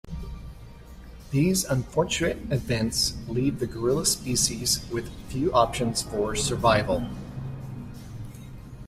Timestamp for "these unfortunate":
1.29-2.51